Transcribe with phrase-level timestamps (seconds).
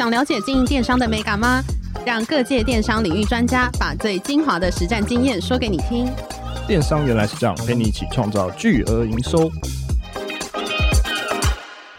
[0.00, 1.60] 想了解经营电商的美感吗？
[2.06, 6.08] 让各界电商领域专家把最精华的实战经验说给你听。
[6.66, 9.50] 电商原来是这样，陪你一起创造巨额营收。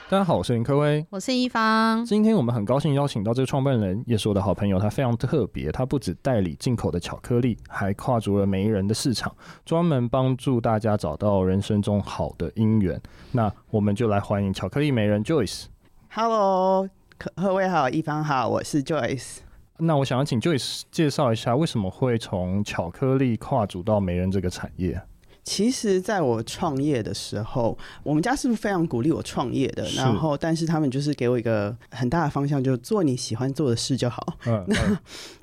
[0.09, 2.03] 大家好，我是林科威，我是一方。
[2.03, 4.79] 今天我们很高兴邀请到这个创办人，也是我的好朋友。
[4.79, 9.31] 他非常特别，他不止代理进口的巧克力，还跨足了媒人的市场，
[9.63, 12.99] 专门帮助大家找到人生中好的姻缘。
[13.31, 15.65] 那我们就来欢迎巧克力媒人 Joyce。
[16.09, 16.89] Hello。
[17.21, 19.37] 各位好，一方好，我是 Joyce。
[19.77, 24.99] 那我想要请 Joyce 介绍一下，为什么会从巧克力跨足到媒人这个产业？
[25.43, 29.87] 其实，在我创业的时候，我们家是不是非常鼓励我创业的？
[29.91, 34.37] 然后，但是他们就是给我一个很大的方向，就是做你喜欢做的事就好。
[34.47, 34.65] 嗯。
[34.69, 34.97] 嗯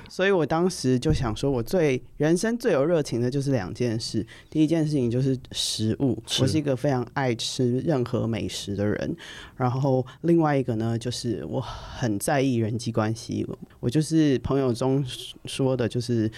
[0.09, 4.27] 所以我当时就想说，我最人生最有热情的就是两件事。
[4.51, 9.17] 第一件事情就是食物，我是一个非常爱吃任何美食的人。
[9.57, 13.47] 然后另外一个呢，就是我很在意人际关系。
[13.81, 15.05] 我就是朋友中
[15.45, 16.31] 说的，就是。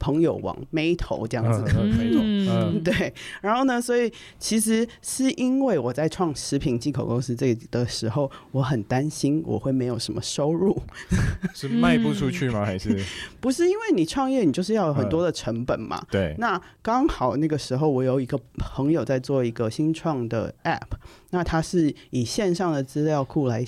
[0.00, 3.14] 朋友网眉头这样子的， 嗯，对。
[3.40, 10.76] 然后呢，所以其实是因为我在创食品进口公司这的时候，我很担心我会没有什么收入，
[11.54, 12.64] 是卖不出去吗？
[12.64, 13.04] 还是
[13.40, 13.68] 不是？
[13.68, 16.04] 因为你创业，你就是要有很多的成本嘛。
[16.10, 16.34] 对。
[16.38, 20.96] 那刚好那个时候，我有一个朋友在做一个新创的 App，
[21.30, 23.64] 那他是以线上的资料库来。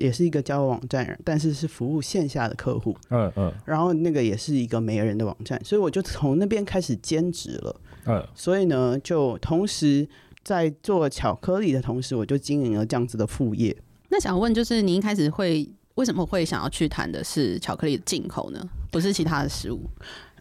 [0.00, 2.96] 也是一个交友网站，但是是服务线下的客户。
[3.10, 7.80] 嗯嗯，然后那个也是一个媒人的网站，所以我就从那边开始兼职了。
[8.06, 10.08] 嗯，所以呢，就同时
[10.42, 13.76] 在做巧克力的同时，我就经营了这样子的副业。
[14.08, 18.60] 那想问，就是你一开始会为什么会想要去谈的是巧克力的进口呢？
[18.90, 19.80] 不是其他的食物？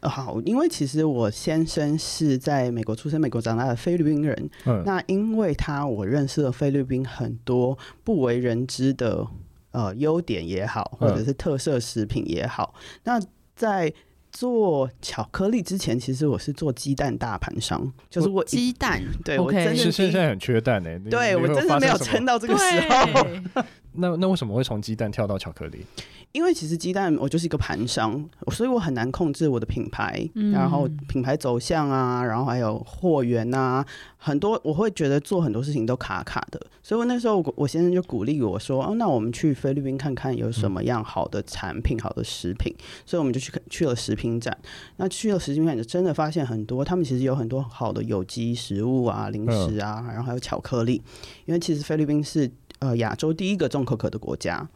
[0.02, 4.50] 好，因为其实我先生是在美国出生、美国长大的菲律宾人。
[4.66, 9.28] 嗯，那因为他，我认识了菲律宾很多不为人知的。
[9.72, 12.74] 呃，优点也好，或者是特色食品也好。
[12.76, 13.94] 嗯、那在
[14.32, 19.02] 做巧克力之前，其实我是做鸡蛋大盘商，就是我鸡蛋。
[19.24, 21.00] 对我真的是现在很缺蛋呢、欸。
[21.10, 23.64] 对我真的没有撑到这个时候。
[23.94, 25.86] 那那为什么会从鸡蛋跳到巧克力？
[26.32, 33.84] 因为其实鸡蛋我就是一个盘商，所以我很难控制我的品牌，嗯、然后品牌走向啊，然后还有货源啊，
[34.16, 36.62] 很多我会觉得做很多事情都卡卡的。
[36.84, 42.74] 所以我那时候我先生就鼓励我说：“哦，那我们去菲律宾看看有什么样好的产品、嗯、好的食品。”
[43.08, 44.56] 所以我们就去去了食品展。
[44.98, 51.02] 那去了食品展，就真的发现很多，他们其实有很多好的有机食物啊、零食啊，然后还有巧克力。
[51.46, 52.50] 因为其实菲律宾是
[52.80, 54.68] 呃亚洲第一个种可可的国家。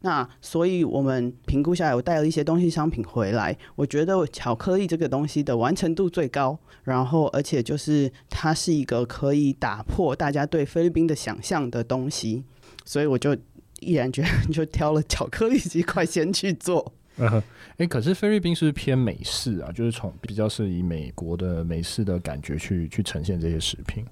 [0.00, 3.58] 那所以，我们评估下来，我带了一些东西商品回来。
[3.74, 12.44] 我觉得巧克力这个东西的完成度最高，然后而且就是它是一个可以打破大家对菲律宾的想象的东西，
[12.84, 13.36] 所以我就
[13.80, 16.92] 毅然决然就挑了巧克力这块先去做。
[17.18, 17.42] 嗯，哎、
[17.78, 19.70] 欸，可是菲律宾是不是偏美式啊？
[19.72, 24.04] 就是从比较是以美国的美式的感觉去去呈现这些食品。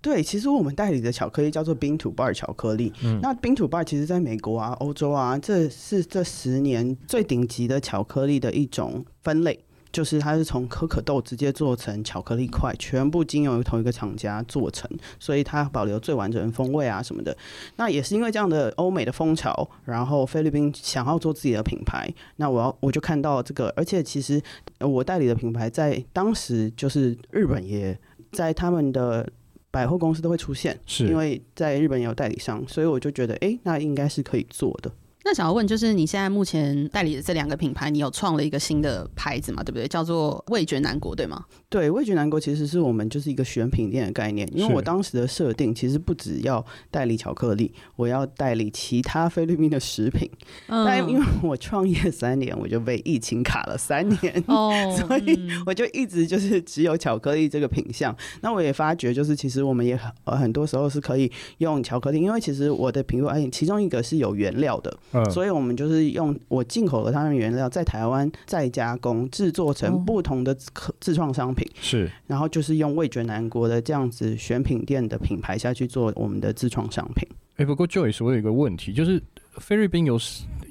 [0.00, 2.92] 对，其实我们代理的巧克力叫做冰土巴尔巧克力。
[3.04, 9.58] 嗯，那冰土巴尔其实在美国啊、欧洲啊，这是这十年最顶级的巧克力的一种分类。
[9.92, 17.36] 就是它是从可可豆直接做成巧克力块，全部经由同一个厂家做成，所以它保留最完整的风味啊什么的。
[17.76, 24.42] 那也是因为这样的欧美的风潮，然后菲律宾想要做自己的品牌，那我要我就看到这个，而且其实
[24.80, 27.98] 我代理的品牌在当时就是日本也
[28.32, 29.30] 在他们的
[29.70, 34.90] 百货公司都会出现，是因为在日本也有代理商，所以我就觉得，哎，那应该是可以做的。
[35.24, 39.62] 那想要问，就是你现在目前代理的这两个品牌，你有创了一个新的牌子嘛？
[39.62, 39.86] 对不对？
[39.86, 41.44] 叫做味觉南国，对吗？
[41.68, 44.48] 对，味觉南国其实是我们就是一个选品店的概念。
[44.52, 50.28] 因为我当时的设定其实不只要代理巧克力，我要代理其他菲律宾的食品。
[50.66, 50.84] 嗯。
[50.84, 58.14] 但因为我创业三年，我就被疫情卡了三年，哦， 所以我就一直就是只有巧克力这个品项。
[58.40, 64.92] 那我也发觉，就是其实我们也很很多时候是可以用巧克力，因为其实我的品牌，其中一个是有原料的。
[65.12, 70.54] 嗯，所以我们就是用我进口的他们原料，在台湾再加工制作成不同的
[71.00, 77.28] 自创商品，是，然后就是用味觉南国的这样子选品店的品牌下去做我们的自创商品。
[77.52, 79.22] 哎、欸，不过 Joyce，我有一个问题，就是
[79.58, 80.18] 菲律宾有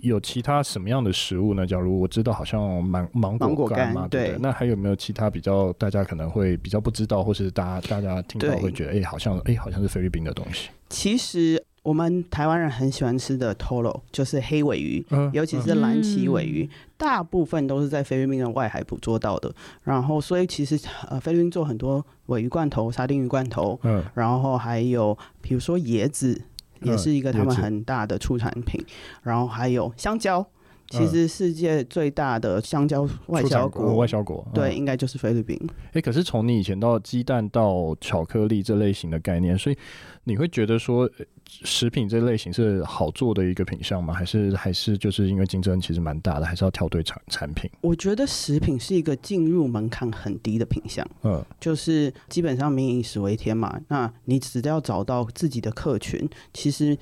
[0.01, 1.65] 有其他什么样的食物呢？
[1.67, 10.69] 假如我知道好像芒芒果干嘛，对，对，那还有没有其他比较大家可能会比较不知道，或是大家大家听到会觉得哎、欸，好像哎、欸，好像是菲律宾的东西？
[10.89, 19.53] 其实我们台湾人很喜欢吃的 Tolo 就是黑尾鱼、嗯，尤其是蓝鳍尾鱼、嗯，大部分都是在菲律宾的外海捕捉到的。
[19.83, 20.79] 然后，所以其实
[21.09, 26.41] 呃，菲律宾做很多尾鱼罐头、沙丁鱼罐头，嗯，然后还有比如说椰子。
[26.83, 28.83] 也是一个他们很大的出产品，
[29.21, 30.43] 然后还有香蕉，
[30.89, 35.55] 其实世界最大的香蕉外销国，外销国，对，应该就是菲律宾。
[35.93, 39.77] 哎，可是从你以前到鸡蛋到巧克力这类型的概念，所以
[40.23, 41.09] 你会觉得说，
[41.45, 44.13] 食品这类型是好做的一个品相吗？
[44.13, 47.69] 还是还是就是因为竞争其实蛮大的，还是要挑对产产品？
[47.81, 53.81] 我觉得食品是一个进入门槛很低的品相，嗯，就是基本上民以食为天嘛。
[53.87, 56.97] 那你只要找到自己的客群，其实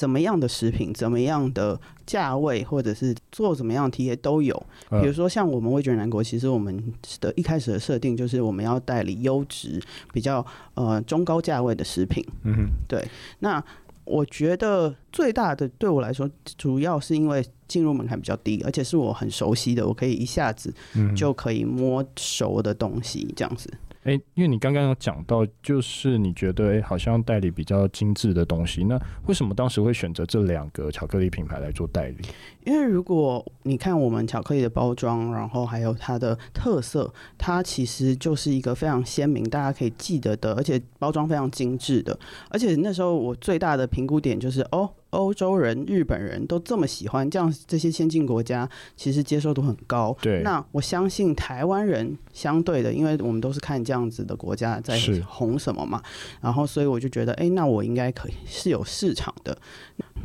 [0.00, 4.56] 怎么样的食品，怎么样的价位，或者是做怎么样的体验都有。
[4.88, 6.82] 比如说像我们味觉南国，其实我们
[7.20, 9.78] 的一开始的设定就是我们要代理优质、
[10.14, 12.24] 比较呃中高价位的食品。
[12.44, 13.06] 嗯哼，对，
[13.40, 13.62] 那。
[14.06, 20.74] 我觉得最大的对我来说，主要是因为进入门槛比较低，而且是我很熟悉的，我可以一下子
[21.14, 23.70] 就可以摸熟的东西，这样子。
[24.04, 32.16] 哎、因为你刚刚有讲到，就是你觉得、好像代理比较精致的东西，那为什么当时会选择这两个巧克力品牌来做代理？
[32.64, 42.18] 因为如果你看我们巧克力的包装，然后还有它的特色，它其实就是一个非常鲜明，大家可以记得的，而且包装非常精致的。
[42.48, 44.90] 而且那时候我最大的评估点就是哦。
[45.10, 50.16] 欧洲人、日本人都这么喜欢，这样这些先进国家其实接受度很高。
[50.22, 56.02] 对，那我相信台湾人相对的，因为我们都是看这样子的国家在红什么嘛，
[56.40, 59.56] 然后所以我就觉得，哎、欸，那我应该可以是有市场的。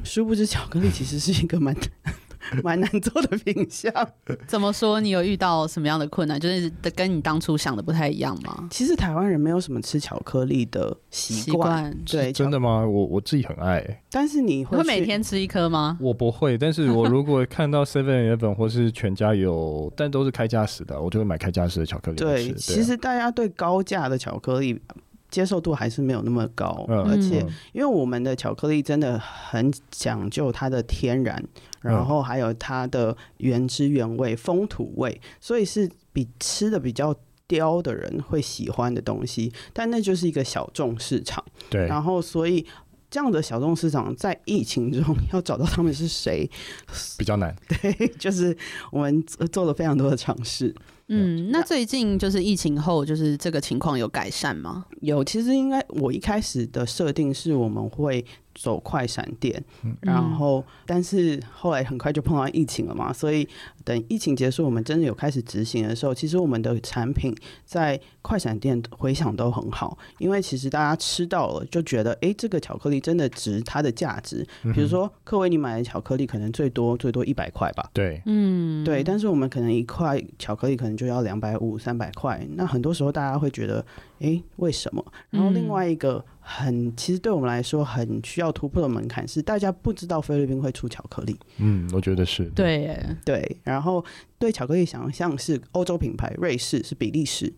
[0.03, 1.75] 殊不知巧克力其实是一个蛮。
[2.63, 3.91] 蛮难做的品相，
[4.47, 4.99] 怎么说？
[4.99, 6.39] 你有遇到什么样的困难？
[6.39, 8.67] 就是跟你当初想的不太一样吗？
[8.71, 12.85] 其实台湾人没有什么吃巧克力的习惯，对，真的吗？
[12.85, 15.97] 我我自己很爱、欸，但是你会，会每天吃一颗吗？
[16.01, 22.17] 我不会，但是我如果看到 Seven Eleven 或是全家有，但都是开价式的，我就会买开价式的巧克力。
[22.17, 24.81] 对，其实大家对高价的巧克力。
[25.35, 31.43] 接受度还是没有那么高，而且因为我们的巧克力真的很讲究它的天然，
[31.81, 37.13] 然后还有它的原汁原味、风土味，所以是比吃的比较
[37.47, 39.51] 刁的人会喜欢的东西。
[39.73, 41.85] 但那就是一个小众市场，对。
[41.85, 42.65] 然后所以
[43.09, 46.49] 这样的小众市场在疫情中要找到他们是谁
[47.17, 48.55] 比较难， 对，就是
[48.91, 50.73] 我们做了非常多的尝试。
[51.07, 54.85] 嗯，那最近就是疫情后，就是这个情况有改善吗？
[55.01, 58.25] 有，其实应该我一开始的设定是我们会。
[58.57, 59.61] 走快闪店，
[59.99, 63.45] 然后但是后来很快就碰到疫情了嘛，所以
[63.85, 67.33] 等疫情结束，我们真的有开始执行的时候，其实我们的产品
[67.63, 74.45] 在快闪店回响都很好，因为其实大家吃到了就觉得，哎，这个巧克力真的值它的价值。
[74.73, 83.85] 比如说，科维你买的巧克力可能最多最多一百块吧，对，嗯，对，但是我们可能一块巧克力可能就要两百五、三百块，那很多时候大家会觉得，
[84.19, 85.05] 哎，为什么？
[85.29, 86.25] 然后另外一个。
[86.47, 91.35] 很，其实对我们来说很需要突破的门槛是，大家不知道菲律宾会出巧克力。
[91.57, 92.45] 嗯，我觉得是。
[92.51, 93.57] 对耶，对。
[93.63, 94.03] 然后
[94.37, 97.53] 对巧克力想象是欧洲品牌，瑞士是比利时，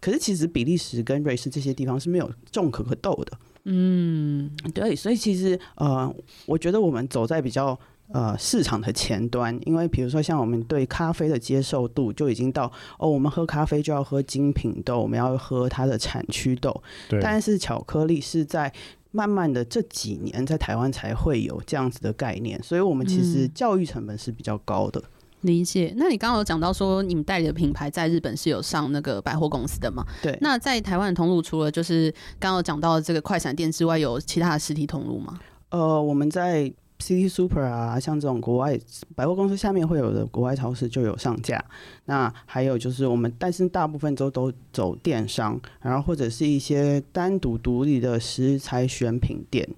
[0.00, 3.38] 可是其实比利时跟瑞士这些地方是没有种可可豆的。
[3.64, 4.94] 嗯，对。
[4.96, 6.14] 所以其实呃，
[6.46, 7.78] 我觉得我们走在比较。
[8.08, 16.82] 呃，市场的前端，因为比如说像我们对咖啡的接受度就已经到哦，我们喝咖啡就要喝精品豆，我们要喝它的产区豆。
[17.08, 17.18] 对。
[17.22, 18.70] 但是巧克力是在
[19.12, 25.00] 慢慢的这几年在台湾才会有这样子的概念，所以我们其实教育成本是比较高的。
[25.00, 25.10] 嗯、
[25.42, 25.94] 理解。
[25.96, 30.04] 那你刚刚有讲到说，你们代理的品牌在日本是有上那个百货公司的吗？
[30.22, 30.36] 对。
[30.40, 35.38] 那在台湾的通路，除了就是刚刚有讲到的这个快闪店之外，有其他的实体通路吗？
[35.70, 36.72] 呃，我们在。
[37.00, 38.78] City Super 啊，像这种国外
[39.16, 41.60] 百货公司下面会有的国外超市就有上架。
[42.04, 49.68] 那还有就是我们，但是大部分都都走电商，然后或者是一些单独独立的食材选品店。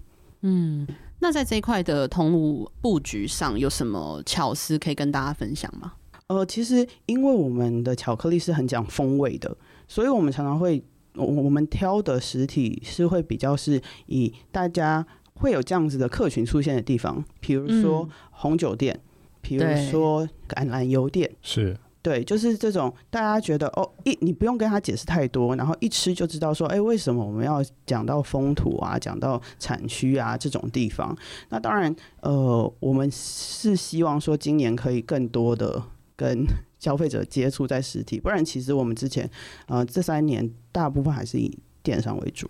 [0.43, 0.87] 嗯，
[1.25, 5.95] 那在这一块的通路布局上有什么巧思可以跟大家分享吗？
[6.27, 9.57] 呃，其实因为我们的巧克力是很讲风味的，
[9.89, 15.07] 所以我们常常会我我们挑的实体是会比较是以大家。
[15.37, 19.01] 会有这样子的客群出现的地方，比如说红酒店，
[19.41, 21.77] 比、嗯、如说橄榄油店，是。
[22.05, 31.17] 对，就是这种大家觉得哦，一你不用跟他解释太多，然后一吃就知道说，哎，为什么我们要讲到风土啊，讲到产区啊这种地方？
[31.49, 35.83] 那当然，呃，我们是希望说今年可以更多的
[36.15, 36.45] 跟
[36.79, 39.31] 消费者接触在实体，不然其实我们之前
[39.67, 42.47] 呃这三年大部分还是以电商为主。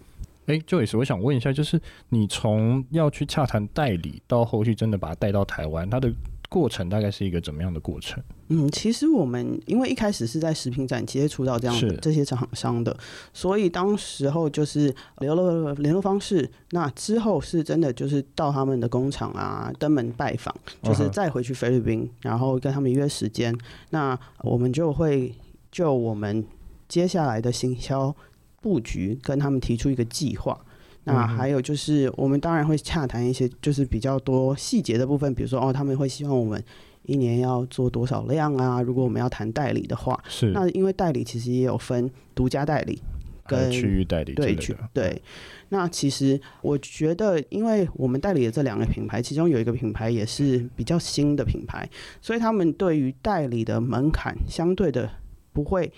[0.46, 6.12] 哎，Joyce，我想问一下，就是你从要去洽谈代理到后续真的把它带到台湾，它的
[6.54, 8.22] 过程大概是一个怎么样的过程？
[8.46, 12.96] 嗯，其实我们因为一开始是在食品展接触到这样的这些厂商的，
[13.32, 16.48] 所以当时候就是留了联络方式。
[16.70, 23.52] 那之后是真的就是到他们的工厂啊，登门拜访，就是再回去菲律宾，然后跟他们约时间。
[23.90, 25.34] 那我们就会
[25.72, 26.44] 就我们
[26.86, 28.14] 接下来的行销
[28.60, 30.64] 布局跟他们提出一个计划。
[31.04, 36.62] 那还有就是，我们当然会洽谈一些，就是比较多细节的部分，比如说哦，他们会希望我们
[37.02, 38.80] 一年要做多少量啊？
[38.80, 42.98] 如果我们要谈代理的话，是那因为代理其实也有分独家代理
[43.46, 45.20] 跟区域代理对区对。
[45.68, 51.86] 那其实我觉得，因为我们代理的这两个品牌，其中有一个品牌也是比较新的品牌，
[52.22, 55.10] 所以他们对于代理的门槛相对的
[55.52, 55.92] 不会。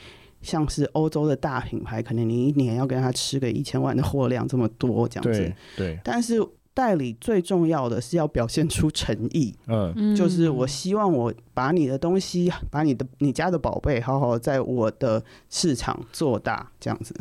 [0.47, 5.41] 像是欧洲的大品牌，可能你一年要跟他吃个一千万的货量这么多这样子。
[5.41, 5.55] 对。
[5.77, 6.01] 对。
[6.05, 6.41] 但是
[6.73, 9.53] 代理最重要的是要表现出诚意。
[9.67, 10.15] 嗯。
[10.15, 17.13] 就是我希望我把你的东西，把你的你家的宝贝，好好在我的市场做大这样子。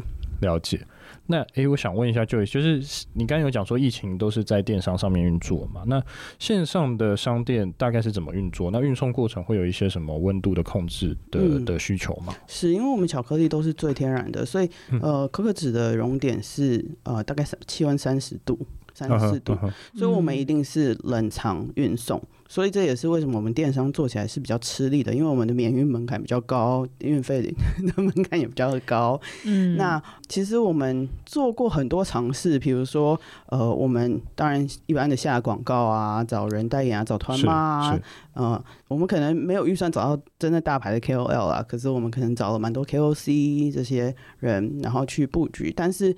[0.41, 0.85] 了解。
[1.27, 2.81] 那诶、欸，我想问一下就是
[3.13, 5.83] 你刚刚有讲说疫情都是在电商上面运作嘛？
[5.87, 6.01] 那
[6.37, 8.69] 线上的商店大概是怎么运作？
[8.71, 12.33] 那运送过程会有一些什么温度的控制的、嗯、的需求吗？
[12.47, 14.69] 是因为我们巧克力都是最天然的，所以
[15.01, 18.59] 呃，可可脂的熔点是呃大概三气温三十度。
[18.95, 19.53] 三十四度，
[19.93, 29.19] 所以我们一定是冷藏运送，所以这也是为什么我们电商做起来是比较吃力的，因为我们的免运门槛比较高，运费的门槛也比较高。
[29.43, 37.99] 嗯，那其实我们做过很多尝试，比如说，呃，我们当然一般的下广告啊，找人代言啊，找团妈啊，
[38.33, 46.15] 呃，我们可能没有预算找到真的大牌的 KOL 啊，可是我们可能找了蛮多 KOC 这些人，然后去布局，但是。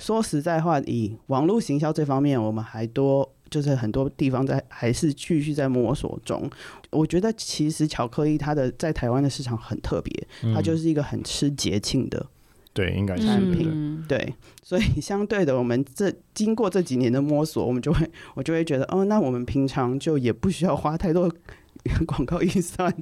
[0.00, 6.50] 说实在话，以网络行销这方面，我们还多，就是很多地方在还是继续在摸索中。
[6.90, 12.26] 我觉得其实巧克力它的在台湾的市场很特别，它就是一个很吃节庆的，
[12.72, 13.26] 对，应该是。
[13.26, 21.30] 产品，对，所以相对的，我们这经过这几年的摸索，我们就会我就会觉得，哦，那我们平常就也不需要花太多
[22.06, 22.94] 广告预算，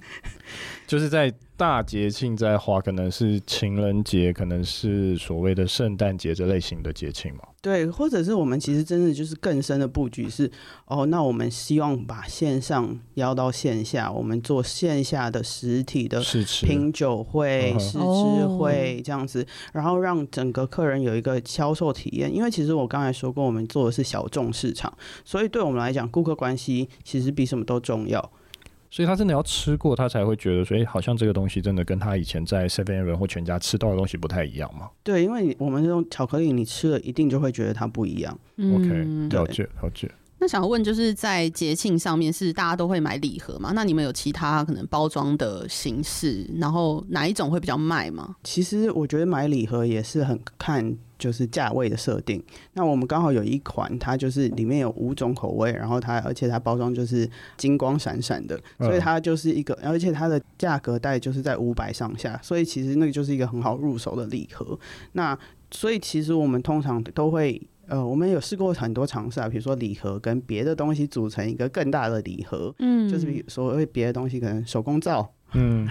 [0.86, 1.34] 就是在。
[1.58, 7.40] 大节庆在花，可能是情人节，可能是所谓的圣诞节这类型的节庆嘛？
[7.60, 10.48] 对，或者是我们其实真的就是更深的布局是，
[10.84, 16.22] 哦，那我们希望把线上邀到线下，我们做线下的实体的
[16.62, 22.32] 品酒会、试吃，会这样子，然后让整个客人有一个销售体验。
[22.32, 28.30] 因为其实我刚才说过，我们做的是小众市场，所以对我们来讲，顾客关系其实比什么都重要。
[28.90, 34.88] 所以他真的要吃过，他才会觉得说，哎、欸，好像这个东西真的跟他以前在 Seven Eleven 或全家吃到的东西不太一样嘛？
[35.02, 38.38] 对，因为我们这种巧克力，你吃了一定就会觉得它不一样。
[38.56, 40.10] 嗯、OK，了解了解。
[40.40, 43.72] 那想要问，就是在节庆上面，是大家都会买礼盒吗？
[43.74, 46.48] 那你们有其他可能包装的形式？
[46.58, 48.36] 然后哪一种会比较卖吗？
[48.44, 52.40] 其实我觉得买礼盒也是很看就是价位的设定。
[52.74, 64.78] 那我们刚好有一款，它就是里面有五种口味，然后它而且它包装就是金光闪闪的，所以它就是一个，而且它的价格带就是在五百上下，所以其实那个就是一个很好入手的礼盒。
[65.12, 65.36] 那
[65.72, 67.60] 所以其实我们通常都会。
[67.88, 75.88] 呃，我们有试过很多尝试啊，比如说礼盒跟别的东西组成一个更大的礼盒，嗯，就是比如说别的东西可能手工皂， 嗯，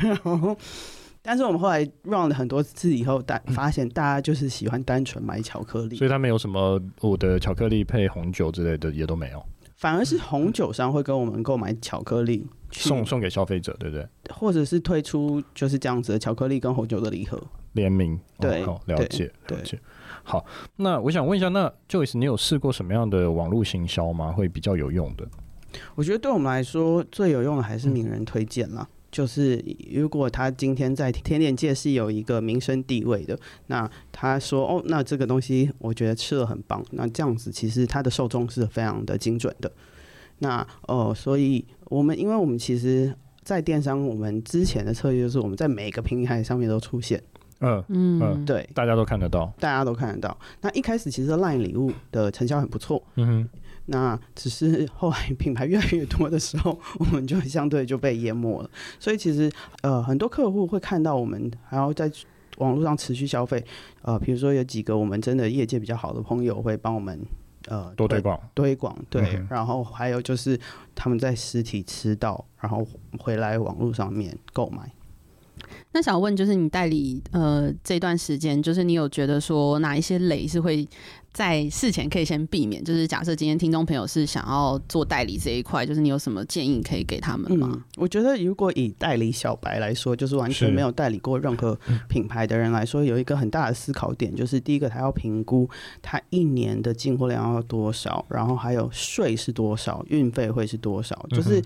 [1.21, 9.43] 但是我们后来 run 了很多次以后，大发现大家就是喜欢单纯买巧克力，所以他们有什么我的巧克力配红酒之类的也都没有，
[9.75, 14.07] 反而是红酒商会跟我们购买巧克力送送给消费者，对不对？
[14.29, 17.41] 或者是推出就是这样子的巧克力跟红酒的礼盒。
[17.73, 19.79] 联名，对，哦、了解了解。
[20.29, 24.29] 好，那我想问一下，那 Joyce，你有试过什么样的网络行销吗？
[24.29, 25.25] 会比较有用的？
[25.95, 28.81] 我觉得对我们来说最有用的还是名人推荐啦。
[28.81, 39.71] 嗯、就是如果他今天在甜点界是有一个名声地位的，那他说哦，那这个东西我觉得吃了很棒，那这样子其实他的受众是非常的精准的。
[40.39, 47.23] 那哦、呃，所以我们因为我们其实，在电商，我们之前的策略就是我们在每个平台上面都出现。
[47.59, 50.37] 嗯嗯，对，大家都看得到，大家都看得到。
[50.61, 53.49] 那一开始其实 LINE 礼物的成效很不错，嗯哼，
[53.87, 58.69] 那只是后来品牌越来越多的时候，我们就相对就被淹没了。
[58.99, 62.11] 所以其实呃，很多客户会看到我们还要在
[62.57, 63.63] 网络上持续消费。
[64.01, 67.19] 呃，比如说有几个我们真的业界比较好的朋友会帮我们
[67.67, 69.35] 呃多推广推广，对。
[69.35, 70.59] 嗯、然后还有就是
[70.93, 72.85] 他们在实体吃到，然后
[73.19, 74.91] 回来网络上面购买。
[75.97, 80.87] 那想问，就是你代理呃这段时间，就是你有觉得说哪一些雷是会
[81.33, 82.83] 在事前可以先避免？
[82.83, 87.67] 就是假设今天听众朋友是想要做代理这一块，就是你有什么建议可以给他们吗？
[87.73, 91.75] 嗯，我觉得如果以代理小白来说，就是完全没有代理过任何
[92.07, 95.67] 品牌的人来说，有一个很大的思考点，就是第一个他要评估
[96.03, 101.59] 他一年的进货量要多少，然后还有税是多少，运费会是多少，就是。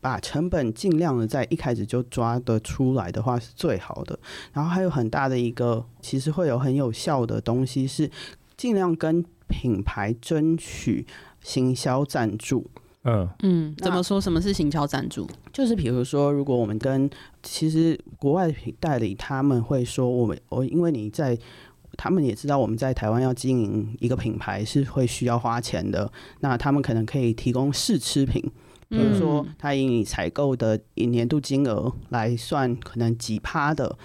[0.00, 4.18] 把成本尽量的在一开始就抓得出来的话是最好的。
[4.52, 8.10] 然后还有很大的一个，其实会有很有效的东西是
[8.56, 11.06] 尽量跟品牌争取
[11.40, 12.70] 行销赞助。
[13.04, 14.20] 嗯嗯，怎么说？
[14.20, 15.26] 什么是行销赞助？
[15.52, 17.08] 就是比如说，如果我们跟
[17.42, 21.38] 其实国外的代理，他们会说我们我因为你在，
[21.96, 28.44] 他们也知道我们在台湾要经营一个品牌是会需要花钱的，那他们可能可以提供试吃品。
[28.88, 33.98] 比如说，他以你采购的以年度金额来算，可能几趴的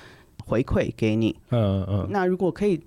[0.46, 1.36] 回馈给你。
[1.50, 2.08] 嗯嗯。
[2.10, 2.80] 那如果可以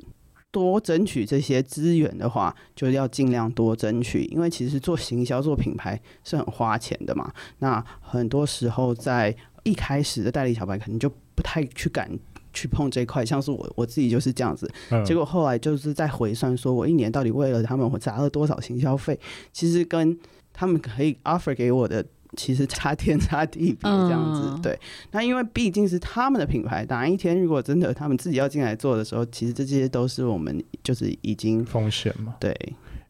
[0.50, 7.32] 多争取这些资源的话，就要尽量多争取，因为其实做行销、做品牌是很花钱的嘛。
[7.58, 9.34] 那很多时候在
[9.64, 12.10] 一开始的代理小白，可能就不太去敢
[12.54, 13.24] 去碰这一块。
[13.24, 14.70] 像是我我自己就是这样子，
[15.04, 19.18] 结果后来就是在回算，说我一年到底为了他们我砸了多少行销费，
[19.52, 20.18] 其实跟
[20.56, 22.02] 他们可以 offer 给我的，
[22.34, 24.40] 其实差天差地别这样子。
[24.54, 24.78] 嗯、对，
[25.10, 32.34] 那因为毕竟是他们的品牌，哪一天如果真的他们自己要进来做的时候，其实这些都是我们就是已经风险嘛。
[32.40, 32.50] 对，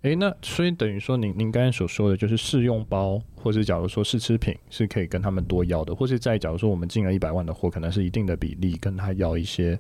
[0.03, 9.79] 哎、欸，那所以等于说您，您您刚才所说的就是试用包，或是假如说试吃品是可以跟他们多要的，或是在假如说我们进了一百万的货，可能是一定的比例跟他要一些。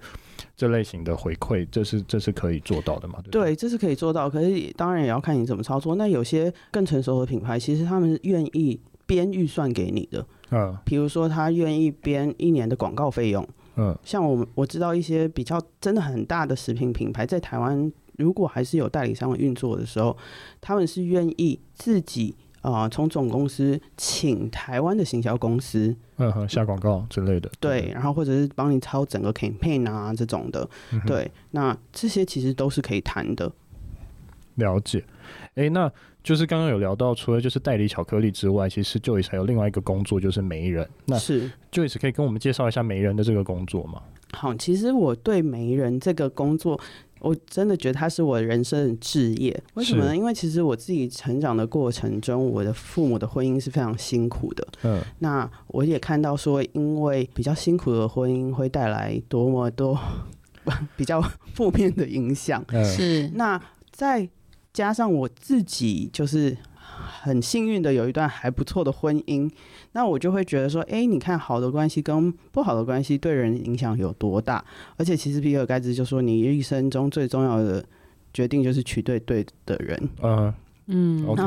[0.56, 3.20] 这类型的回馈，这是这是可以做到的吗？
[3.30, 4.28] 对，对，这是可以做到。
[4.28, 5.94] 可是当然也要看你怎么操作。
[5.96, 10.26] 那有些更成熟的品牌，其实他们愿意编预算给你的。
[10.50, 13.46] 嗯，比如说他愿意编一年的广告费用。
[13.76, 20.16] 嗯，像我们我知道一些比较真的很大的食品品牌，在台湾如果还是有代理商运作的时候，
[20.60, 22.34] 他们是愿意自己。
[22.72, 33.50] 啊，从、呃、总公司请台湾的行销公司，嗯哼，下广告之类的，对，然后或者是帮你操整个 campaign 啊这种的，嗯、对，那这些其实都是可以谈的。
[34.56, 35.04] 了解，
[35.54, 35.88] 哎、欸，那
[36.24, 40.88] 就是刚刚有聊到，除了就是代理巧克力之外，其实 Joyce 还有另外一个工作，就是媒人。
[41.04, 44.02] 那是 Joyce 可以跟我们介绍一下媒人的这个工作吗？
[44.32, 46.80] 好，其实我对媒人这个工作。
[47.20, 50.16] 我真的觉得他是我人生的置业，为什么呢？
[50.16, 54.66] 因为其实我自己成长的过程中，我的父母的婚姻是非常辛苦的。
[54.82, 59.98] 嗯，那我也看到说，因为比较辛苦的婚姻会带来多么多
[60.96, 61.20] 比较
[61.54, 62.64] 负面的影响。
[62.84, 64.28] 是，那再
[64.72, 66.56] 加上我自己就是。
[67.22, 69.50] 很幸运的有一段还不错的婚姻，
[69.92, 74.64] 那我就会觉得说，哎，你看好的关系跟不好的关系对人影响有多大？
[74.96, 77.84] 而且其实比尔盖茨就说，你一生中最重要的
[78.32, 80.08] 决定就是娶对对的人。
[80.22, 80.54] 嗯
[80.86, 81.42] 嗯，OK。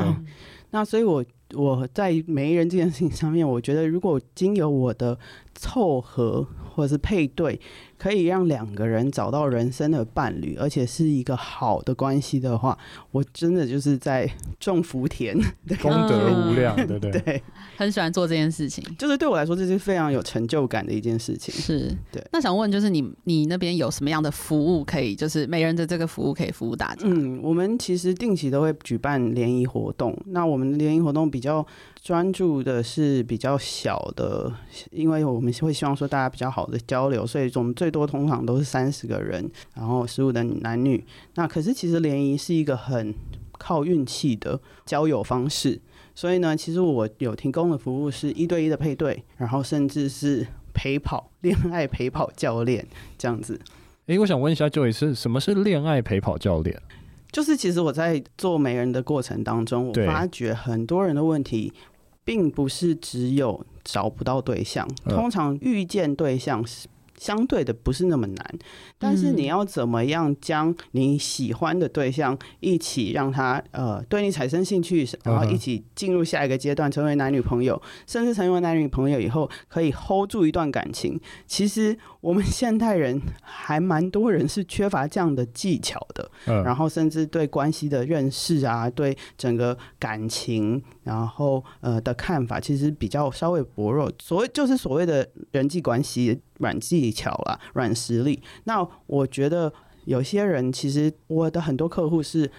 [0.70, 5.18] 那所以我我在媒人这件事情上面，我觉得如果经由我的
[5.60, 7.60] 凑合或者是配对。
[8.00, 12.78] 可以让两个人找到人生的伴侣，而且是一个好的关系的话，
[13.10, 14.26] 我真的就是在
[14.58, 15.38] 种福田，
[15.82, 17.42] 功德无量， 对对对，
[17.76, 21.54] 很喜欢做这件事情，就是对我来说，这是非常有成就感的一件事情。
[21.54, 22.26] 是对。
[22.32, 27.02] 那想问，就是你你那边有什么样的服务可以，就是媒人的这个服务可以服务大家？
[27.04, 31.66] 嗯，我们其实定期都会举办联谊活动，那我们的联谊活动比较
[32.02, 34.50] 专注的是比较小的，
[34.90, 37.90] 因为我们会希望说大家比较好的交流，所以我们最。
[37.90, 41.04] 多通常都是三十个人，然后十五的男女。
[41.34, 43.12] 那可是其实联谊是一个很
[43.58, 45.80] 靠运气的交友方式，
[46.14, 52.86] 所以呢，其实我有提供的服务是一对一的配对，然后甚至是陪跑、恋爱陪跑教练
[53.18, 53.60] 这样子。
[54.06, 56.80] 诶、欸，我想问一下，Joyce，什么是恋爱陪跑教练？
[57.32, 61.72] 就是其实我在做媒人的过程当中，我发觉很多人的问题，
[62.30, 66.86] 并不是只有找不到对象，通常遇见对象是。
[67.18, 68.58] 相对的不是那么难，
[68.98, 81.20] 但是你要怎么样将你喜欢的对象一起让他呃对你产生兴趣，然后一起进入下一个阶段，成为男女朋友，甚至成为男女朋友以后可以 hold 住一段感情。
[81.46, 86.30] 其实我们现代人还蛮多人是缺乏这样的技巧的，
[86.62, 94.12] 然后甚至对关系的认识啊，对整个感情，然后呃的看法，其实比较稍微薄弱。
[94.20, 96.40] 所谓就是所谓的人际关系。
[96.60, 98.42] 软技巧啦，软实力。
[98.64, 99.72] 那我觉得
[100.04, 102.50] 有些人其实我的很多客户是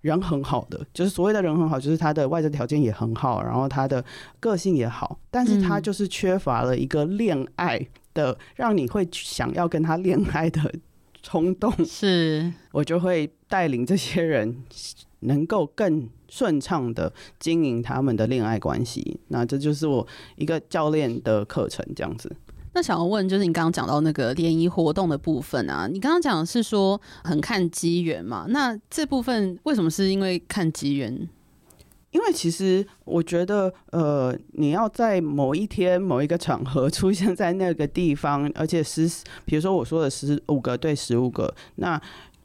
[0.00, 4.04] 人很好的，就是所谓的人很好，就是他的外在条件也很好，然后他的
[4.38, 7.84] 个性也好，但是他就是缺乏了一个恋爱
[8.18, 10.74] 的，让你会想要跟他恋爱的
[11.22, 11.72] 冲动。
[11.86, 14.64] 是，我就会带领这些人
[15.20, 19.20] 能够更顺畅的经营他们的恋爱关系。
[19.28, 20.04] 那这就是我
[20.34, 22.34] 一个教练的课程，这样子。
[22.74, 28.46] 那想要问，就是你刚刚讲到那个联谊活动的部分啊，你刚刚讲的是说很看机缘嘛？
[28.48, 31.28] 那这部分为什么是因为看机缘？
[32.10, 39.08] 因为其实我觉得，呃，你要在某一天某一个场合 出现在那个地方，而且十，
[39.44, 42.00] 比如说我说的十五个对十五个，那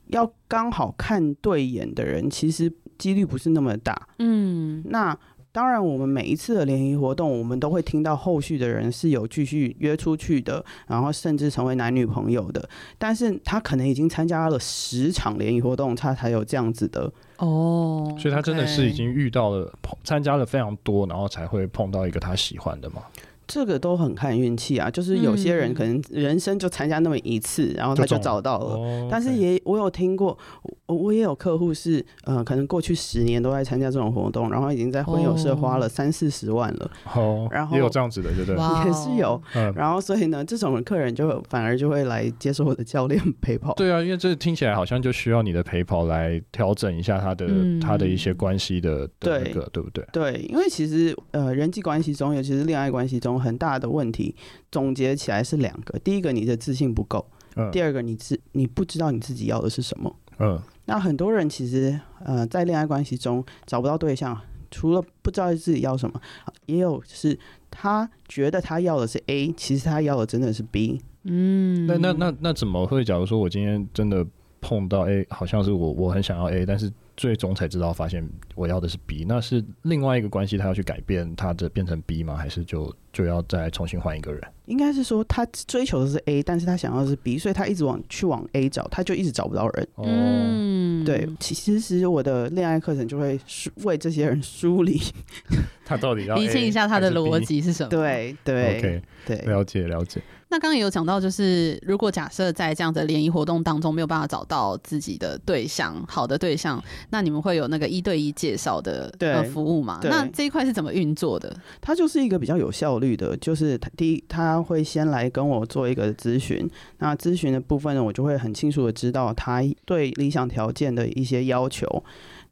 [0.08, 4.10] 要刚好看对眼的人，其实几率不是那么大。
[4.20, 5.18] 嗯，那。
[5.54, 12.68] 当然，我们每一次的联谊活动，我们都会听到后续的人是有继续约出去的，然后甚至成为男女朋友的。
[12.98, 18.16] 但是他可能已经参加了十场联谊活动，他才有这样子的哦。
[18.18, 19.72] 所以他真的是已经遇到了，
[20.04, 23.04] 参加了非常多，然后才会碰到一个他喜欢的吗？
[23.48, 28.76] 这个都很看运气啊，就是有些人可能人生就参加那么一次，然后他就找到了。
[28.76, 30.38] 哦、但是也我有听过，
[30.86, 36.92] 我也有客户是，呃，可能过去十年都在参加这种活动，然后已经在婚友社花了三四十万了。
[37.16, 38.86] 哦，然后也有这样子的，对不对？
[38.86, 39.42] 也是有。
[39.76, 43.74] 然后所以呢，这种客人就反而就会来接受我的教练陪跑。
[43.74, 50.06] 对啊，因为这听起来好像就需要你的陪跑来调整一下他的、嗯、他的一些关系的的那个，对，对不对？
[50.14, 53.34] 对，因为其实呃，人际关系中，尤其是恋爱关系中。
[53.44, 54.34] 很大的问题，
[54.72, 57.20] 总结起来是两个：第一个，你的自信不够；
[57.58, 60.16] 嗯、第二个，你自你不知道你自己要的是什么。
[60.40, 64.40] 嗯，那很多人其实呃，在恋爱关系中找不到对象，
[64.72, 66.20] 除了不知道自己要什么，
[66.66, 67.38] 也有是
[67.70, 71.02] 他觉得他要的是 A，其实他要的真的是 B。
[71.24, 73.04] 嗯，那那那那怎么会？
[73.04, 74.26] 假如说我今天真的
[74.62, 76.92] 碰到 A，好像是我我很想要 A，但是。
[77.16, 82.36] 最终才知道，发现我要的是 B，那是另外一个关系，他要去改变他的变成 B 吗？
[82.36, 84.42] 还是就就要再重新换一个人？
[84.66, 89.88] 应该是说他追求的是 A，但是他想要的是 B，所以他一直往去往 A 找，他就一直找不到人。
[89.98, 93.40] 嗯，对，其实我的恋爱课程就会
[93.84, 95.00] 为这些人梳理，
[95.86, 97.90] 他到底要理清一下他的逻辑是什么？
[97.90, 100.22] 对对，OK，对，了解了解。
[100.50, 110.00] 那刚刚也有讲到，就是如果假设在这样的联谊活动当中没有办法找到自己的对象，好的对象，那你们会有那个一对一介绍的呃服务吗？
[110.04, 111.52] 那这一块是怎么运作的？
[111.82, 122.04] 它就是一个比较有效率的，就是第一他会先来跟我做一个咨询，那咨询的部分呢，我就会很清楚的知道他对理想条件的一些要求。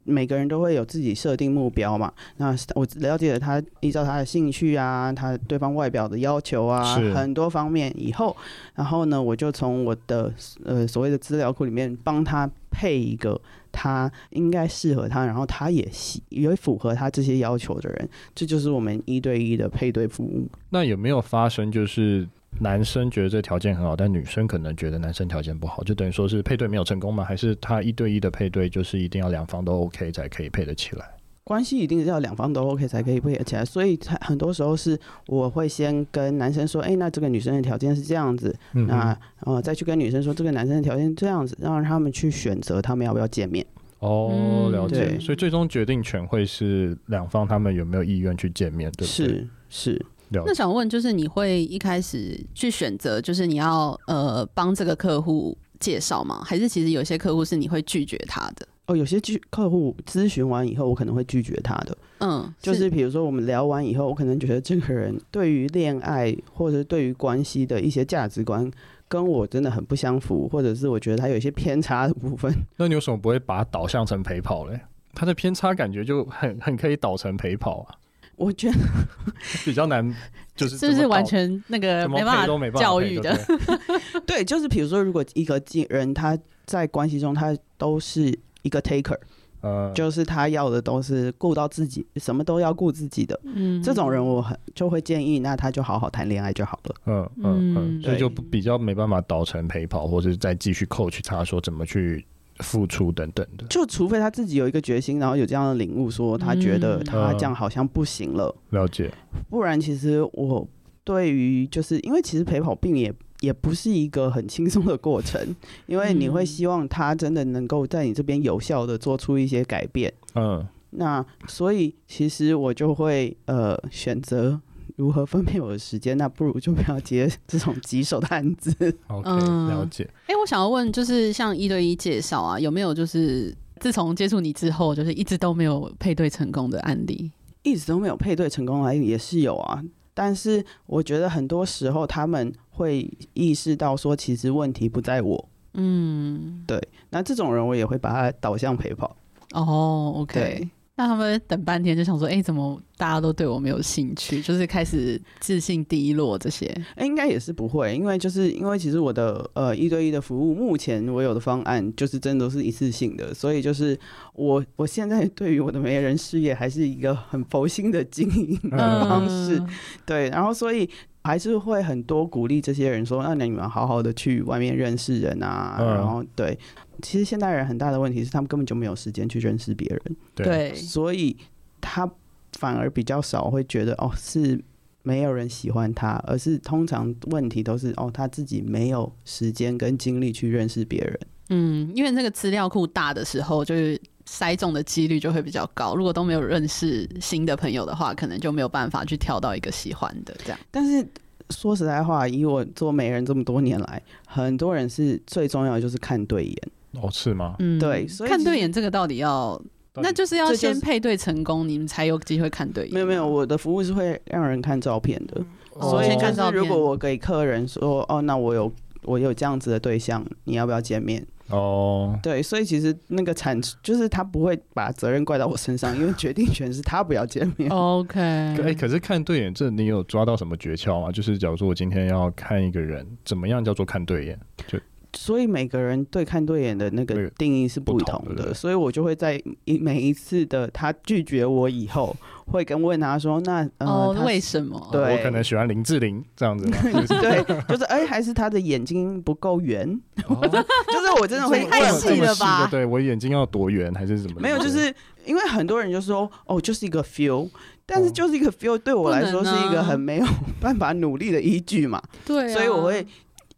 [0.04, 8.36] 每个人都会有自己设定目标嘛，那我了解了他依照他的兴趣啊，他对方外表的要求啊，很多方面以后，
[8.74, 10.32] 然后呢，我就从我的
[10.64, 20.48] 呃所谓的资料库里面帮他配一个他应该适合他，然后他也喜也符合他这些要求的人，这就是我们一对一的配对服务。
[20.70, 22.28] 那有没有发生就是？
[22.60, 27.24] 男生觉得这条件很好，但女生可能觉得男生条件不好，就等于说是配对没有成功吗？
[27.24, 31.04] 还是他一对一的配对就是一定要两方都 OK 才可以配得起来？
[31.44, 43.66] 关系一定是要两方都 OK 才可以配得起来，所以才很多时候是我会先跟男生说，哎、欸，那这个女生的条件是这样子，嗯、那呃再去跟女生说这个男生的条件这样子，让他们去选择他们要不要见面。
[43.98, 45.18] 哦，了解。
[45.18, 49.26] 所以最终决定权会是两方他们有没有意愿去见面，对不对？
[49.26, 50.06] 是是。
[50.46, 56.42] 那想问，就是你会一开始去选择，就是你要呃帮这个客户介绍吗？
[56.44, 58.66] 还是其实有些客户是你会拒绝他的？
[58.86, 61.96] 哦，有些拒客户咨询完以后，我可能会拒绝他的。
[62.18, 68.68] 嗯，就是比如说我们聊完以后，我可能觉得这个人对于恋爱或者对于关系的一些价值观
[69.06, 72.52] 跟我真的很不相符，或者是我觉得他有一些偏差的部分。
[72.76, 74.80] 那你为什么不会把他导向成陪跑嘞？
[75.14, 77.94] 他的偏差感觉就很很可以导成陪跑啊。
[78.42, 78.76] 我觉得
[79.64, 80.14] 比较难，
[80.56, 83.38] 就是是不是完全那个没办法教育的？
[84.26, 89.16] 对，就是比如说，如果一个人他在关系中他都是一个 taker，
[89.60, 93.38] 呃，就是他要的都是顾到自己，什么都要顾自己的。
[93.44, 96.94] 嗯，这种人我很就会建议，那他就好好谈恋爱就好了。
[97.06, 102.24] 嗯嗯嗯，所以就比较没办法导成陪跑，或者是再继续 coach 他说怎么去
[102.58, 103.66] 付出等等的。
[103.68, 108.54] 就除非他自己有一个决心，然后有这样的领悟，说他觉得他这样好像不行了。
[108.70, 109.12] 嗯、了解。
[109.48, 110.66] 不然，其实我
[111.04, 113.12] 对于就是因为其实陪跑病也。
[113.42, 120.12] 也不是一个很轻松的过程， 因为你会希望他真的能够在你这边有效的做出一些改变。
[120.36, 124.60] 嗯，那所以其实我就会呃选择
[124.96, 128.70] 如何分配我的时间，那不如就不要接这种棘手的案子。
[129.08, 130.04] OK，了解。
[130.26, 137.30] 哎、欸，我想要问，就是像一对一介绍啊，有没有就是自从接触你之后，就是一直都没有配对成功的案例？
[137.62, 139.82] 一直都没有配对成功的案例也是有啊，
[140.14, 142.52] 但是我觉得很多时候他们。
[142.74, 145.48] 会意识到说，其实问题不在我。
[145.74, 146.82] 嗯，对。
[147.10, 149.14] 那这种人，我也会把他导向陪跑。
[149.52, 150.70] 哦，OK。
[150.94, 154.42] 那他们等半天就想说，哎，怎么大家都对我没有兴趣？
[154.42, 156.66] 就是开始自信低落这些。
[156.96, 163.98] 哎，应该也是不会，因为就是因为其实我的呃一对一的服务，目前我有的方案就是真的都是一次性的，所以就是
[164.34, 169.58] 我我现在对于我的媒人事业还是一个很佛心的经营的方式。
[169.58, 169.68] 嗯、
[170.04, 170.88] 对，然后所以。
[171.24, 175.76] 还是会很多鼓励这些人说，那你们好好的去外面认识人啊。
[175.78, 176.58] 嗯、然后对，
[177.00, 180.16] 其实现代人很大的问题是，他们根本就没有时间去认识别人。
[180.34, 181.36] 对，所以
[181.80, 182.10] 他
[182.58, 184.62] 反而比较少会觉得哦，是
[185.02, 191.20] 没有人喜欢他，而是通常问题都是哦，他自己没有时间跟精力去认识别人。
[191.50, 194.00] 嗯，因为那个资料库大的时候，就是。
[194.24, 195.96] 筛中的几率就会比较高。
[195.96, 200.58] 如果都没有认识新的朋友的话，可能就没有办法去挑到一个喜欢的这样。
[200.70, 201.04] 但是
[201.50, 206.56] 说实在话，以我做媒人这么多年来，很多人是最重要的就是看对眼。
[207.00, 207.56] 哦，是吗？
[207.58, 208.06] 嗯，对。
[208.06, 209.60] 所以看对眼这个到底要，
[209.94, 212.94] 那就是要先配对成功，你们才有机会看对眼。
[212.94, 215.42] 没有没有，我的服务是会让人看照片的。
[215.74, 216.60] 哦，所以先看照片。
[216.60, 218.72] 如果我给客人说，哦，那我有
[219.04, 221.26] 我有这样子的对象，你要不要见面？
[221.48, 222.22] 哦，oh.
[222.22, 227.68] 对，所以其实那个产就是他不会把责任怪到我身上，因为 决定权是他不要见面。
[227.68, 231.12] OK，哎、欸，可是看对眼，这你有抓到什么诀窍吗？
[231.12, 234.40] 就是假如说我今天要看一个人，怎么样叫做看对眼？
[234.66, 234.78] 就
[235.14, 242.16] 所以每个人对看对眼的那个定义是不同的，所以我就会在一每一次的他拒绝我以后。
[242.44, 244.88] 会跟问他说：“那呃，哦、为什么？
[244.90, 246.66] 对，我可能喜欢林志玲这样子。
[247.22, 249.88] 对，就是哎、欸，还是他的眼睛不够圆。
[250.26, 252.66] 哦、 就是我真的会太细了吧？
[252.66, 254.40] 对，我眼睛要多圆还是什么？
[254.40, 254.92] 没有，就是
[255.24, 257.48] 因为很多人就说哦，就是一个 feel，
[257.86, 260.26] 但是就是一个 feel 对我来说是一个很没有
[260.60, 262.02] 办法努力的依据嘛。
[262.26, 263.06] 对、啊，所以我会。”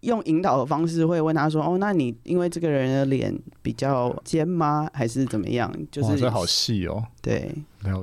[0.05, 4.89] 用引导的方式会问他说：“哦，那你因为这个人的脸比较尖吗？
[4.93, 7.03] 还是怎么样？”就是这好细哦。
[7.21, 7.51] 对，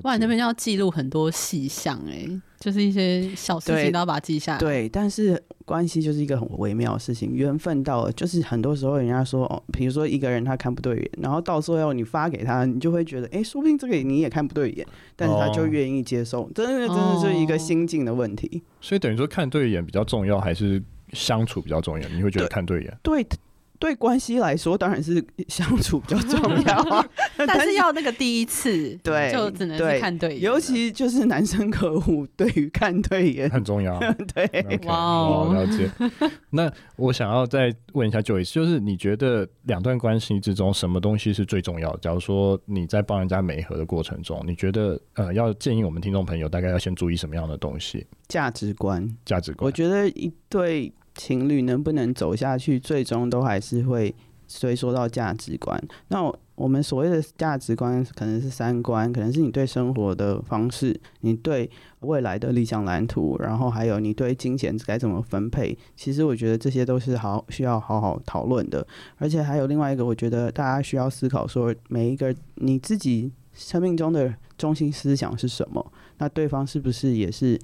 [0.04, 2.28] 哇，你那边要记录很多细项哎，
[2.60, 4.60] 就是一些小事情都要把它记下来。
[4.60, 14.86] 对，但是关系就是一个很微妙的事情，缘分到了，就是很多时候人家说哦，比如说一个人他看不对眼，然后到时候要你发给他，你就会觉得哎，说不定这个你也看不对眼，
[15.16, 18.64] 但是他就愿意接受，真的真的是一个心境的问题。
[18.82, 20.82] 所以等于说看对眼比较重要，还是？
[21.14, 22.98] 相处比较重要，你会觉得看对眼？
[23.02, 23.38] 对对，
[23.80, 27.04] 对关系来说当然是相处比较重要啊，
[27.36, 30.42] 但是要那个第一次，对，就只能是看对眼。
[30.42, 33.98] 尤其就是男生客户对于看对眼很重要。
[34.36, 35.90] 对，okay, 哇哦，了解。
[36.52, 42.00] 那我想要再问一下 Joyce，就是你觉得两段关系之中，什么东西是最重要的？
[42.04, 48.06] 假如说你在帮人家美合的过程中，你觉得呃，要建议我们听众朋友大概要先注意什么样的东西？
[48.28, 49.66] 价值观，价值观。
[49.66, 50.94] 我觉得一对。
[51.16, 54.14] 情侣能不能走下去，最终都还是会
[54.48, 55.82] 追溯到价值观。
[56.10, 56.22] 那
[56.56, 61.70] 我们所谓的价值观，可能是三观，可能是你对生活的方式，你对
[62.02, 65.76] 未来的理想蓝图，然后还有你对金钱该怎么分配。
[65.96, 68.86] 其实我觉得这些都是好需要好好讨论的。
[69.18, 75.92] 而且还有另外一个，我觉得大家需要思考说，每一个你自己生命中的中心思想是什么？
[76.20, 77.60] 那对方是不是也是？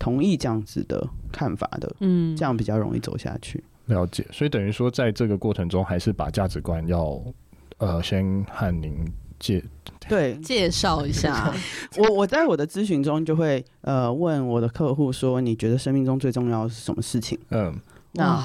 [0.00, 3.62] 同意这样子的看法的，嗯，这样比较容易走下去。
[3.86, 7.22] 了解，所以等于说，在这个过程中，还是把价值观要
[7.78, 9.04] 呃先和您
[9.38, 9.62] 介
[10.08, 11.52] 对介绍一下。
[11.98, 17.74] 我我在我的咨询中就会呃问我的客户说：“你觉得生命中最重要的是什么事情？”嗯，
[18.12, 18.42] 那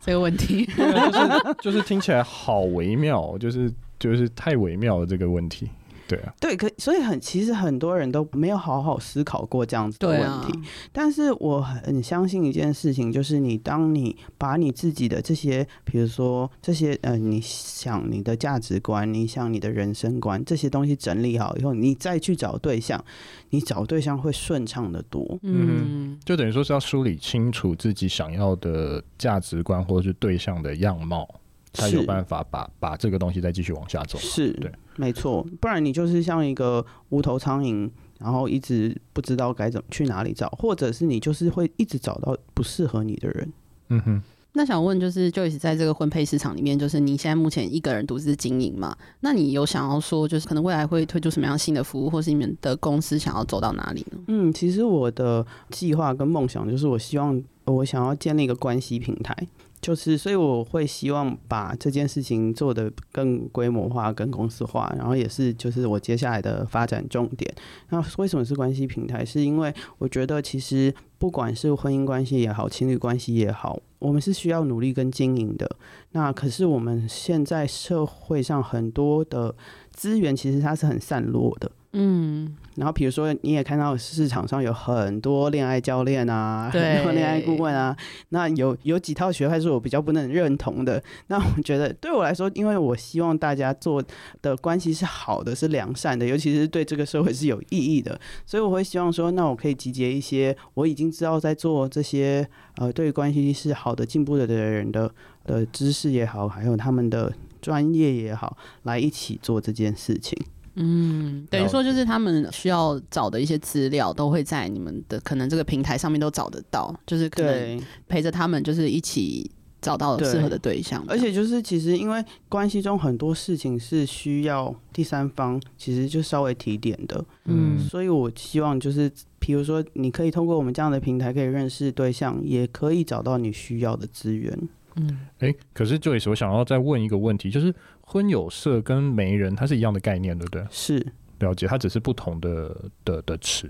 [0.00, 5.68] 这个问题就是 就是听起来好微妙，就是就是太微妙了这个问题。
[6.08, 10.58] 对啊，对，可所以很其实很多人都没有好好思考过这样子的问题。
[10.58, 23.04] 啊、但是我很相信一件事情，就是你当你把你自己的这些，比如说这些呃，你想你的价值观，你想你的人生观这些东西整理好以后，你再去找对象，
[23.50, 25.38] 你找对象会顺畅的多。
[25.42, 31.28] 嗯，就等于说是要梳理清楚自己想要的价值观或者是对象的样貌。
[31.72, 34.18] 才有办法把把这个东西再继续往下走。
[34.18, 35.46] 是，对，没错。
[35.60, 43.52] 不然你就是像一个无头苍蝇，然后一直不知道该怎么去哪里找，或者是你就是会一直找到不适合你的人。
[43.88, 44.22] 嗯哼。
[44.58, 48.96] 那想问就是，Joyce 在这个婚配市场里面，就是你现在目前一个人独自经营嘛？
[49.20, 54.18] 那你有想要说，就是可能未来会推出什么样新的服务，或是你们的公司想要走到哪里呢？
[54.28, 59.36] 嗯，其实我的计划跟梦想就是，我希望我想要建立一个关系平台。
[59.78, 67.54] 就是，所以我会希望把这件事情做得更规模化、更公司化，然后也是就是我接下来的发展重点。
[67.90, 69.24] 那为什么是关系平台？
[69.24, 75.76] 是因为我觉得其实不管是婚姻关系也好，情侣关系也好，我们是需要努力跟经营的。
[76.12, 79.54] 那可是我们现在社会上很多的
[79.92, 81.70] 资源其实它是很散落的。
[81.92, 87.96] 嗯，然后比如说你也看到市场上有很多恋爱教练啊，很多恋爱顾问啊，
[88.30, 91.02] 那有有几套学派是我比较不能认同的。
[91.28, 94.02] 那我觉得对我来说，因为我希望大家做
[94.42, 102.46] 的关系是好的，是良善的，尤其是对这个社会是有意义的， 所以我会希望说，那我可以集结一些我已经知道在做这些
[102.76, 105.10] 呃对关系是好的、进步的的人的
[105.44, 110.36] 的知识也好，还有他们的专业也好，来一起做这件事情。
[110.76, 121.02] 嗯，等于说就是他们需要找的一些资料，都会在你们的可能这个平台上面都找得到，就是可能陪着他们，就是一起找到适合的对象。
[121.08, 127.24] 而且就是其实因为关系中很多事情是需要第三方，其实就稍微提点的。
[127.46, 134.56] 嗯，所以我希望就是，比如说你可以通过我们这样的平台，可以认识对象，也可以找到你需要的资源。
[134.98, 137.74] 嗯，哎、欸，可是 Joyce，我想要再问一个问题，就是
[138.06, 140.64] 婚友社跟媒人，它是一样的概念，对不对？
[140.70, 141.04] 是，
[141.40, 143.68] 了解，它只是不同的的的词。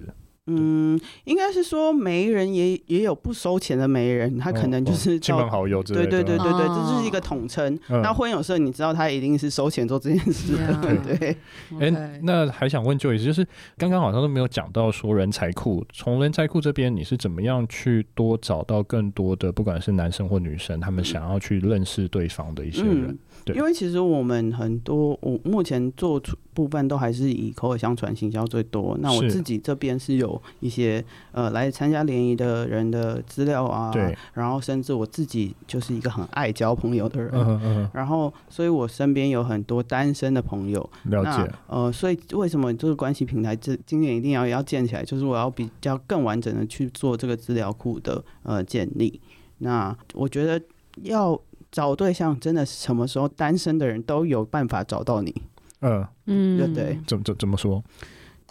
[0.49, 6.07] 嗯，应该是说媒人也也有不收钱的媒人，他可能就是亲朋好友之类的。
[6.09, 7.77] 对对对对对，这是一个统称。
[7.89, 11.37] 那婚友社，你知道他一定是收钱做这件事的，对对。
[11.81, 13.45] 哎，那还想问 Joyce，就是
[13.77, 23.07] 刚刚好像都没有讲到说人才库，从人才库这边你是怎么样去多找到更多的，不管是男生或女生，他们想要去认识对方的一些人？
[23.07, 23.17] 对，
[23.55, 28.97] 因为其实我们很多，我目前做出部分都还是以口耳相传行销最多。
[29.01, 30.41] 那我自己这边是有。
[30.61, 49.21] 一些呃来参加联谊的人的资料啊，对，然后甚至我自己就是一个很爱交朋友的人，嗯嗯，然后所以我身边有很多单身的朋友，了解，呃，所以为什么这个关系平台这今年一定要要建起来，就是我要比较更完整的去做这个资料库的呃建立。
[49.59, 50.61] 那我觉得
[51.03, 51.41] 要
[51.77, 55.43] 找对象，真的是什么时候单身的人都有办法找到你，
[55.81, 57.85] 嗯嗯，对对，怎怎怎么说？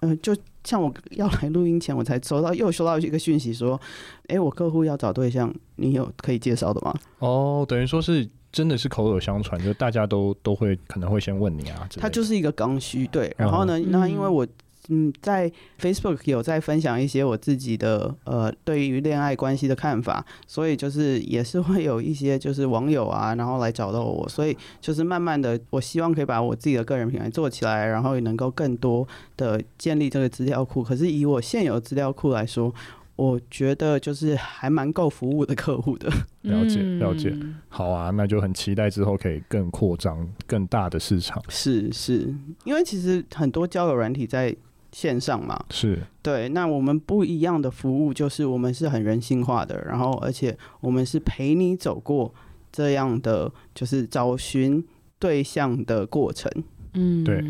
[0.01, 3.81] 呃，就像我 要来录音前，我才收到又收到一个讯息说，
[4.27, 6.93] 哎、欸，我客户要找对象，你有可以介绍的吗？
[7.17, 11.89] 哦，等于说是真的是口耳相传，就大家都都会可能会先问你啊。
[11.97, 13.33] 他就是一个刚需，对。
[13.39, 14.45] 然后呢，嗯、那因为我。
[14.89, 30.83] 嗯，在 Facebook 有在分享一些我自己的呃对于恋爱关系的看法，所以就是也是会有一些就是网友啊，然后来找到我，所以就是慢慢的，我希望可以把我自己的个人品牌做起来，然后也能够更多的建立这个资料库。
[30.83, 32.71] 可是以我现有资料库来说，
[33.15, 36.07] 我觉得就是还蛮够服务的客户的。
[36.45, 37.35] 了解了解，
[37.69, 41.41] 好啊，那就很期待之后可以更扩张更大的市场。
[41.49, 42.31] 是是，
[42.65, 44.55] 因为其实很多交友软体在。
[44.95, 46.47] 线上嘛，是对。
[46.47, 52.33] 那我们不一样的服务就是我们是很人性化的，然后而且我们是陪你走过
[52.71, 54.81] 这样的就是找寻
[55.19, 56.49] 对象的过程。
[56.93, 57.43] 嗯，对，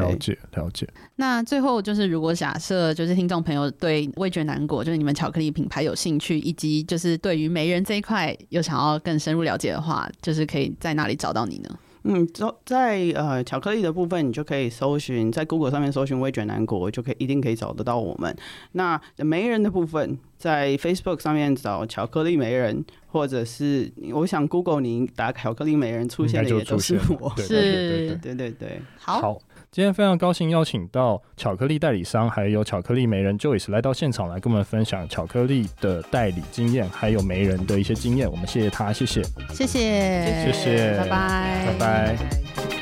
[0.00, 0.88] 了解了解。
[1.16, 11.76] 那最后就是，如果假设就是听众朋友对味觉南果就是你们巧克力品牌有兴趣，以及就是对于媒人这一块有想要更深入了解的话，就是可以在哪里找到你呢？
[12.08, 12.28] 嗯，
[12.64, 18.36] 在呃巧克力的部分，你就可以搜寻在 Google 上面搜寻微卷南国，就可以一定可以找得到我们。
[18.72, 29.20] 那媒人的部分，在 Facebook 上面找巧克力媒人，或者是我想 Google 你打巧克力媒人出现的也都是我，是，对对对对，好。
[29.20, 29.38] 好
[29.70, 38.30] 今天非常高兴邀请到巧克力代理商，还有巧克力媒人 Joyce 来到现场，来跟我们分享巧克力的代理经验，还有媒人的一些经验。
[38.30, 42.75] 我们谢谢他，谢谢，谢谢，谢谢，拜拜，拜拜。